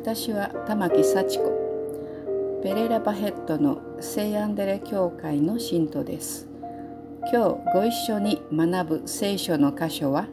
[0.00, 2.60] 私は玉木幸子。
[2.62, 6.46] ペレラ・バヘットの聖アンデレ教会の信徒です。
[7.32, 10.28] 今日ご一緒に学ぶ聖書の箇所は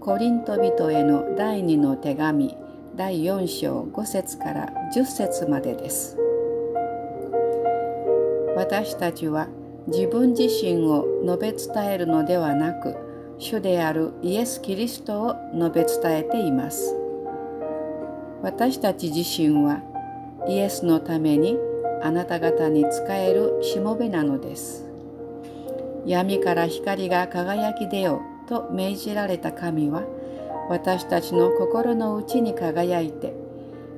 [0.00, 2.56] コリント人への第2の手紙
[2.96, 6.18] 第4章5節から10節までです。
[8.56, 9.46] 私たちは
[9.86, 12.96] 自分自身を述べ伝えるのではなく
[13.38, 17.05] 主であるイエス・キリストを述べ伝えています。
[18.46, 19.82] 私たち自身は
[20.46, 21.58] イエスのために
[22.00, 24.88] あなた方に仕えるしもべなのです。
[26.06, 30.04] 闇から光が輝き出ようと命じられた神は
[30.70, 33.34] 私たちの心の内に輝いて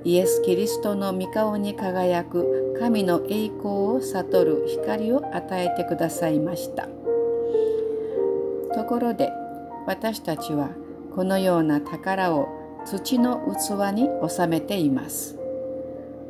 [0.05, 6.89] イエス・キリストの御顔に輝く神の栄光を悟る光を与えてくださいました。
[8.75, 9.30] ところで
[9.86, 10.70] 私たちは
[11.14, 12.58] このような宝を
[12.91, 15.39] 土の器に収めています。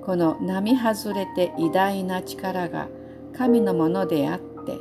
[0.04, 2.88] この並外れて偉大な力が
[3.36, 4.72] 神のものであって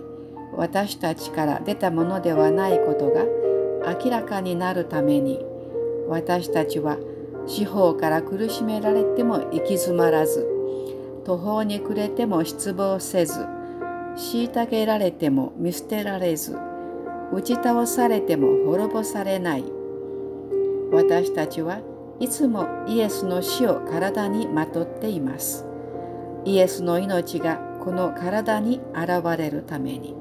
[0.56, 3.26] 私たちから出たものではないことが
[3.94, 5.40] 明らかになるために
[6.08, 6.98] 私たちは
[7.46, 10.48] 司法から苦しめられても行き詰まらず
[11.26, 13.46] 途方に暮れても失望せず
[14.16, 16.58] 虐げられても見捨てられず
[17.34, 19.77] 打ち倒されても滅ぼされない
[20.92, 21.82] 私たちは
[22.20, 25.66] いつもイエスの死を体にまとっています。
[26.46, 30.16] イエスの命がこの体に現れるために。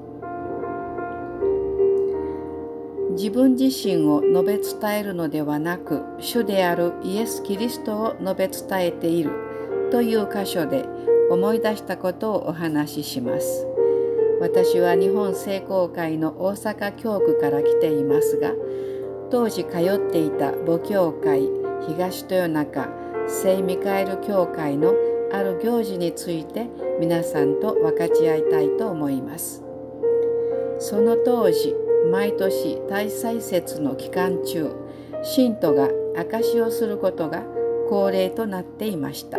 [3.12, 9.30] 自分自身を述べ伝えるのではなく主であるイエス・キリストを述べ伝えている
[9.90, 10.84] という箇所で
[11.30, 13.66] 思い出したことをお話しします。
[14.38, 18.52] 私は日本聖公会の大阪教区から来ていますが
[19.30, 21.48] 当時通っていた母教会
[21.88, 22.88] 東豊中
[23.26, 24.94] 聖ミカエル教会の
[25.32, 26.68] ある行事について
[27.00, 29.66] 皆さんと分かち合いたいと思います。
[30.78, 31.74] その当時
[32.10, 34.74] 毎年大祭節の期間中
[35.22, 37.42] 信徒が証しをすることが
[37.88, 39.38] 恒例となっていました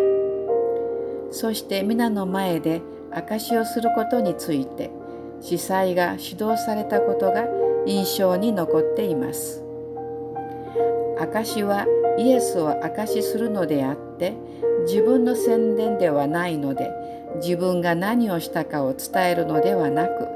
[1.31, 2.81] そして皆の前で
[3.12, 4.92] 証しをすることについて
[5.42, 7.46] 司祭が指導されたことが
[7.86, 9.64] 印象に残っています
[11.22, 11.86] 証は
[12.18, 14.36] イエスを証しするのであって
[14.86, 16.92] 自分の宣伝ではないので
[17.42, 20.28] 自分が何をしたかを伝えるのではなく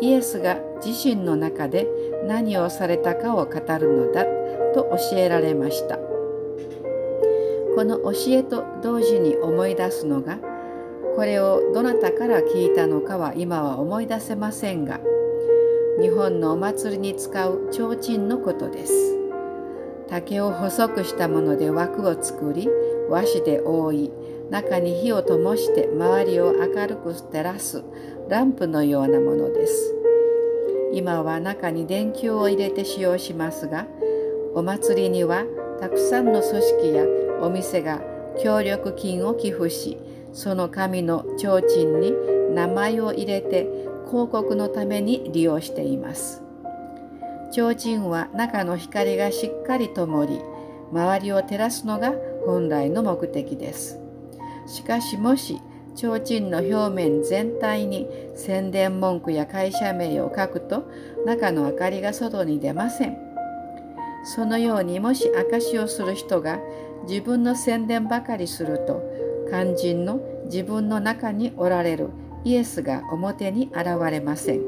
[0.00, 1.86] イエスが自身の中で
[2.26, 4.24] 何をされたかを語るのだ
[4.74, 10.38] と教えられましたこの教えと同時に思い出すのが
[11.16, 15.00] これをどなたから聞いたのかは今は思い出せませんが
[16.00, 19.25] 日本のお祭りに使う提灯のことです。
[20.08, 22.68] 竹を細くしたもので枠を作り
[23.08, 24.12] 和紙で覆い
[24.50, 27.82] 中に火を灯して周りを明るく照らす
[28.28, 29.96] ランプのようなものです。
[30.92, 33.86] 今は中に電球を入れて使用しますが
[34.54, 35.44] お祭りには
[35.80, 37.04] たくさんの組織や
[37.42, 38.00] お店が
[38.42, 39.98] 協力金を寄付し
[40.32, 42.12] その神の提灯に
[42.54, 43.66] 名前を入れて
[44.08, 46.45] 広告のために利用しています。
[47.50, 50.40] 提灯は中の光がしっかり灯り
[50.92, 52.12] 周りを照らすのが
[52.44, 53.98] 本来の目的です。
[54.66, 55.60] しかしもし
[55.94, 60.90] 提灯の表面全体に宣伝文句や会社名を書くと
[61.24, 63.16] 中の明かりが外に出ません。
[64.24, 66.58] そのようにもし証しをする人が
[67.08, 69.02] 自分の宣伝ばかりすると
[69.48, 72.10] 肝心の自分の中におられる
[72.44, 74.60] イエスが表に現れません。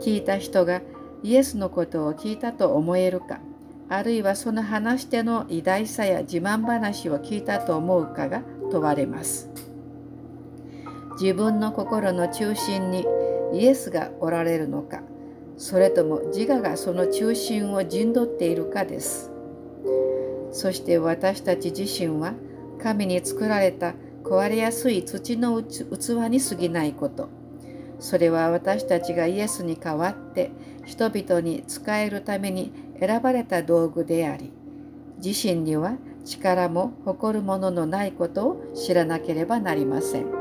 [0.00, 0.80] 聞いた人が
[1.22, 3.40] イエスのことを聞いたと思えるか
[3.88, 9.50] あるいはその話し手の偉大さや自慢話を聞いたと思うかが問われます。
[11.20, 13.04] 自分の心の中心に
[13.52, 15.02] イエスがおられるのか
[15.58, 19.30] それとも自我がその中心を陣取っているかです。
[20.52, 22.34] そして私たち自身は
[22.82, 27.39] 神に作られた壊れやすい土の器に過ぎないこと。
[28.00, 30.50] それは私たちがイエスに代わって
[30.84, 34.52] 人々に仕えるために選ばれた道具であり
[35.22, 40.40] 自身には力も誇るもののないことを知らなければなりません。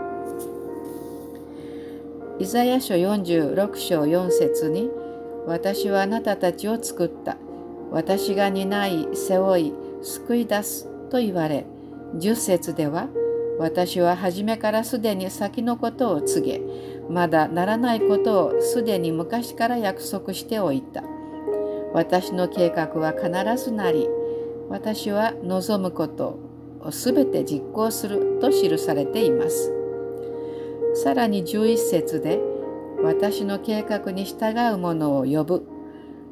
[2.39, 4.89] イザヤ書46章4節に
[5.45, 7.35] 「私はあなたたちを作った」
[7.91, 11.65] 「私が担い背負い救い出す」と言われ
[12.15, 13.09] 10節では
[13.59, 16.61] 「私は初めからすでに先のことを告げ
[17.09, 21.03] まだならないことをすでに昔から約束しておいた。
[21.93, 24.07] 私の計画は必ずなり、
[24.69, 26.39] 私は望むこと
[26.81, 29.79] をすべて実行すると記されています。
[30.93, 32.39] さらに11節で
[33.01, 35.65] 私の計画に従う者を呼ぶ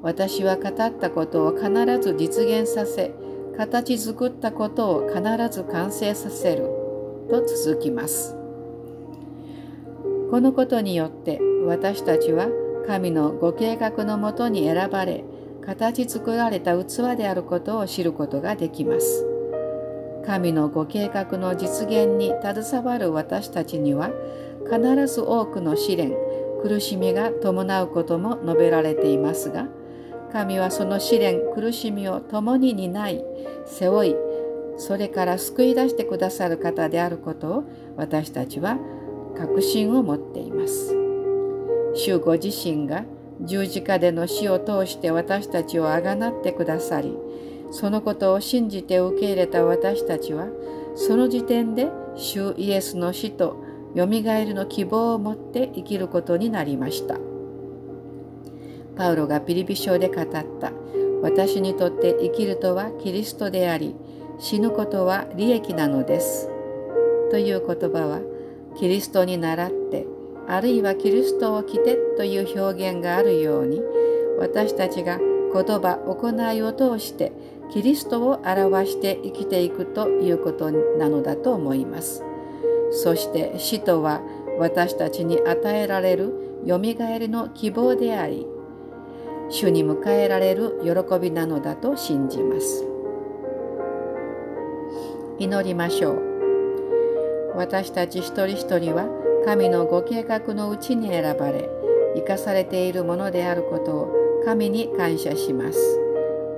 [0.01, 1.69] 私は語ったことを必
[2.01, 3.13] ず実現させ
[3.57, 6.63] 形作ったことを必ず完成させる
[7.29, 8.36] と続きます
[10.29, 12.47] このことによって私たちは
[12.85, 15.23] 神のご計画のもとに選ばれ
[15.65, 19.37] 形作られた器であることを知ることができます。
[20.27, 24.11] 神のご計画の実現に携わる私たちには
[24.65, 26.13] 必ず多くの試練
[26.61, 29.69] 苦しみが伴うことも述べられていますが
[30.33, 33.23] 神はその試練苦しみを共に担い
[33.65, 34.15] 背負い
[34.77, 37.63] それから救い出してくださる方であることを
[37.95, 38.77] 私たちは
[39.37, 40.95] 確信を持っています
[41.95, 43.05] 主ご自身が
[43.41, 47.15] 十字架での死を通して私たちをあがなってくださり
[47.71, 50.47] そのことを信じて受け入れた私たちは
[50.95, 53.63] その時点で主イエスの死と
[53.93, 57.17] よみがえりの希望を持って生きることになりました。
[58.97, 60.41] パウロがピリピ書で語った
[61.21, 63.95] 私にとって生きるとはキリストであり
[64.39, 66.49] 死ぬことは利益なのです
[67.29, 68.21] という言葉は
[68.77, 70.05] キリストに倣って
[70.47, 73.81] あるいはキリストを着てという表現があるように
[74.39, 77.31] 私たちが言葉行いを通して
[77.71, 82.23] キリストを表して生きていくということなのだと思います。
[82.91, 84.21] そして死とは
[84.59, 88.47] 私たちに与えられるよみがえりの希望であり
[89.49, 92.85] 主に迎えられる喜びなのだと信じます
[95.39, 96.26] 祈りましょう
[97.57, 99.07] 私たち一人一人は
[99.43, 101.67] 神のご計画のうちに選ばれ
[102.15, 105.99] 生かされているものであることを神に感謝します。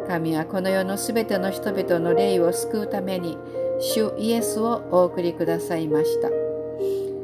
[0.07, 3.37] 神はこの世のすべての人々の霊を救うために
[3.79, 6.29] 主イエスをお送りくださいました。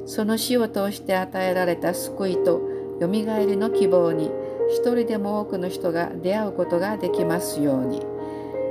[0.06, 2.62] その死を通して与えられた救いと
[3.02, 4.32] よみがえりの希望に
[4.70, 8.16] 一人でも多くの人が出会うことができますように。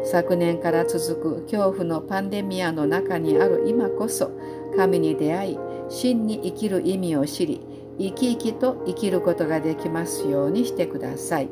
[0.05, 4.31] 昨年から続く恐怖のパンデミアの中にある今こそ
[4.77, 7.61] 神に出会い真に生きる意味を知り
[7.99, 11.49] 生き生きと生きることができますようにしてください。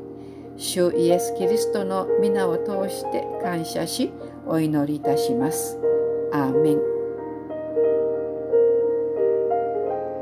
[0.57, 4.13] 主イエス・キリストの皆を通して感謝し
[4.47, 5.79] お祈りいたします。
[6.33, 6.92] アーメン